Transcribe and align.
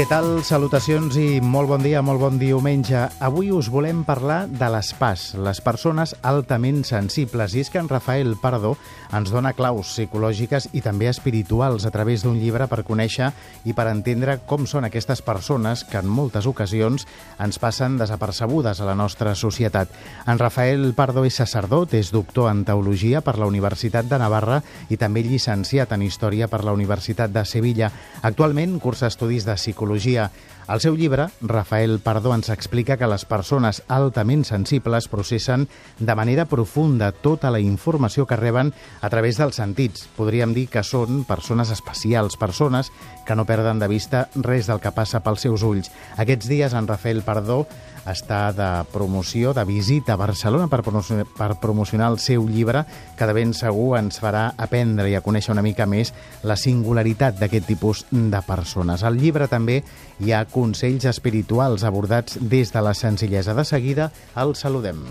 Què 0.00 0.06
tal? 0.08 0.38
Salutacions 0.48 1.12
i 1.20 1.42
molt 1.44 1.68
bon 1.68 1.82
dia, 1.84 2.00
molt 2.00 2.22
bon 2.22 2.38
diumenge. 2.40 3.02
Avui 3.20 3.50
us 3.52 3.66
volem 3.68 3.98
parlar 4.08 4.46
de 4.48 4.68
les 4.72 4.94
PAS, 4.96 5.34
les 5.36 5.58
persones 5.60 6.14
altament 6.24 6.78
sensibles. 6.88 7.52
I 7.52 7.60
és 7.60 7.68
que 7.68 7.82
en 7.82 7.90
Rafael 7.90 8.32
Pardo 8.40 8.78
ens 9.12 9.28
dona 9.28 9.52
claus 9.52 9.90
psicològiques 9.92 10.70
i 10.72 10.80
també 10.80 11.10
espirituals 11.10 11.84
a 11.84 11.92
través 11.92 12.24
d'un 12.24 12.38
llibre 12.40 12.64
per 12.70 12.78
conèixer 12.88 13.28
i 13.68 13.74
per 13.76 13.90
entendre 13.90 14.38
com 14.48 14.64
són 14.64 14.86
aquestes 14.88 15.20
persones 15.20 15.84
que 15.84 16.00
en 16.00 16.08
moltes 16.08 16.48
ocasions 16.48 17.04
ens 17.36 17.60
passen 17.60 18.00
desapercebudes 18.00 18.80
a 18.80 18.88
la 18.88 18.96
nostra 18.96 19.34
societat. 19.36 19.92
En 20.24 20.40
Rafael 20.40 20.94
Pardo 20.96 21.26
és 21.28 21.36
sacerdot, 21.42 21.92
és 21.92 22.08
doctor 22.08 22.48
en 22.48 22.64
teologia 22.64 23.20
per 23.20 23.36
la 23.36 23.50
Universitat 23.52 24.08
de 24.08 24.22
Navarra 24.24 24.62
i 24.88 24.96
també 24.96 25.26
llicenciat 25.28 25.92
en 25.92 26.08
història 26.08 26.48
per 26.48 26.64
la 26.64 26.72
Universitat 26.72 27.36
de 27.36 27.44
Sevilla. 27.44 27.92
Actualment 28.24 28.80
cursa 28.80 29.12
estudis 29.12 29.44
de 29.44 29.60
psicologia 29.60 29.89
psicologia. 29.90 30.30
Al 30.70 30.80
seu 30.80 30.94
llibre, 30.94 31.26
Rafael 31.40 31.98
Pardó 31.98 32.30
ens 32.30 32.48
explica 32.52 32.94
que 32.96 33.08
les 33.10 33.24
persones 33.26 33.80
altament 33.90 34.44
sensibles 34.46 35.08
processen 35.10 35.64
de 35.98 36.14
manera 36.14 36.44
profunda 36.46 37.10
tota 37.10 37.50
la 37.50 37.58
informació 37.58 38.22
que 38.22 38.38
reben 38.38 38.70
a 39.00 39.10
través 39.10 39.40
dels 39.40 39.58
sentits. 39.58 40.06
Podríem 40.14 40.54
dir 40.54 40.68
que 40.70 40.84
són 40.86 41.24
persones 41.26 41.72
especials, 41.74 42.38
persones 42.38 42.92
que 43.26 43.34
no 43.34 43.48
perden 43.48 43.82
de 43.82 43.90
vista 43.90 44.28
res 44.36 44.70
del 44.70 44.78
que 44.78 44.94
passa 44.94 45.24
pels 45.26 45.42
seus 45.42 45.66
ulls. 45.66 45.90
Aquests 46.22 46.46
dies 46.46 46.76
en 46.78 46.86
Rafael 46.86 47.24
Pardó 47.26 47.64
està 48.08 48.52
de 48.56 48.68
promoció, 48.92 49.52
de 49.56 49.64
visita 49.68 50.14
a 50.14 50.20
Barcelona 50.20 50.68
per 50.70 50.82
promocionar, 50.86 51.26
per 51.36 51.50
promocionar 51.60 52.10
el 52.12 52.18
seu 52.18 52.46
llibre, 52.48 52.84
que 53.18 53.26
de 53.28 53.36
ben 53.36 53.54
segur 53.56 53.98
ens 53.98 54.20
farà 54.22 54.50
aprendre 54.56 55.08
i 55.10 55.16
a 55.18 55.24
conèixer 55.24 55.52
una 55.54 55.64
mica 55.66 55.86
més 55.86 56.14
la 56.42 56.56
singularitat 56.56 57.40
d'aquest 57.40 57.68
tipus 57.68 58.06
de 58.10 58.42
persones. 58.46 59.04
Al 59.04 59.20
llibre 59.20 59.48
també 59.48 59.82
hi 60.20 60.32
ha 60.32 60.46
consells 60.50 61.08
espirituals 61.10 61.84
abordats 61.84 62.38
des 62.40 62.72
de 62.72 62.84
la 62.84 62.94
senzillesa. 62.94 63.54
De 63.54 63.64
seguida 63.64 64.10
el 64.36 64.56
saludem. 64.56 65.04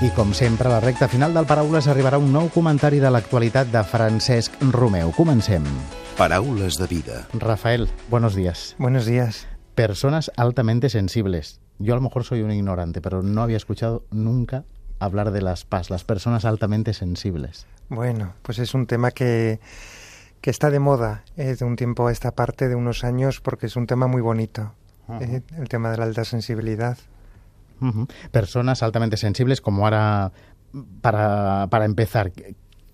I 0.00 0.08
com 0.16 0.32
sempre, 0.32 0.66
a 0.66 0.70
la 0.70 0.80
recta 0.80 1.08
final 1.12 1.34
del 1.36 1.44
Paraules 1.44 1.84
arribarà 1.92 2.16
un 2.16 2.30
nou 2.32 2.46
comentari 2.54 3.02
de 3.02 3.10
l'actualitat 3.12 3.68
de 3.68 3.82
Francesc 3.84 4.54
Romeu. 4.72 5.10
Comencem. 5.12 5.66
Paraules 6.16 6.78
de 6.80 6.86
vida. 6.88 7.18
Rafael, 7.36 7.84
buenos 8.08 8.34
días. 8.34 8.76
Buenos 8.78 9.04
días. 9.04 9.46
Personas 9.74 10.32
altamente 10.38 10.88
sensibles. 10.88 11.60
Yo 11.78 11.92
a 11.92 11.96
lo 11.96 12.02
mejor 12.02 12.24
soy 12.24 12.40
un 12.40 12.50
ignorante, 12.50 13.02
pero 13.02 13.22
no 13.22 13.42
había 13.42 13.58
escuchado 13.58 14.06
nunca 14.10 14.64
hablar 15.00 15.32
de 15.32 15.42
las 15.42 15.66
PAS, 15.66 15.90
las 15.90 16.04
personas 16.04 16.46
altamente 16.46 16.94
sensibles. 16.94 17.66
Bueno, 17.90 18.32
pues 18.40 18.58
es 18.58 18.72
un 18.72 18.86
tema 18.86 19.10
que, 19.10 19.60
que 20.40 20.48
está 20.48 20.70
de 20.70 20.78
moda 20.78 21.24
eh, 21.36 21.56
de 21.56 21.64
un 21.66 21.76
tiempo 21.76 22.06
a 22.06 22.12
esta 22.12 22.30
parte, 22.30 22.70
de 22.70 22.74
unos 22.74 23.04
años, 23.04 23.42
porque 23.42 23.66
es 23.66 23.76
un 23.76 23.86
tema 23.86 24.06
muy 24.06 24.22
bonito, 24.22 24.72
uh 25.08 25.12
-huh. 25.12 25.22
eh, 25.22 25.42
el 25.58 25.68
tema 25.68 25.90
de 25.90 25.98
la 25.98 26.04
alta 26.04 26.24
sensibilidad. 26.24 26.96
Personas 28.30 28.82
altamente 28.82 29.16
sensibles, 29.16 29.60
como 29.60 29.84
ahora, 29.84 30.32
para, 31.00 31.68
para 31.70 31.84
empezar, 31.84 32.32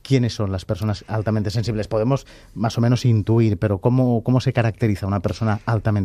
¿quiénes 0.07 0.35
son 0.35 0.53
las 0.53 0.65
personas 0.65 1.05
altamente 1.09 1.51
sensibles? 1.51 1.89
Podemos 1.89 2.27
más 2.55 2.79
o 2.79 2.81
menos 2.81 3.05
intuir, 3.05 3.59
pero 3.59 3.79
¿cómo, 3.79 4.23
cómo 4.23 4.41
se 4.41 4.53
caracteriza 4.53 5.07
una 5.07 5.21
persona 5.21 5.61
altamente 5.67 6.05